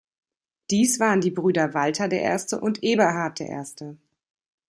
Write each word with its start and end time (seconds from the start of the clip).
Dies 0.71 0.99
waren 0.99 1.21
die 1.21 1.29
Brüder 1.29 1.75
Walter 1.75 2.07
der 2.07 2.23
Erste 2.23 2.59
und 2.59 2.81
Eberhard 2.81 3.37
der 3.37 3.49
Erste. 3.49 3.97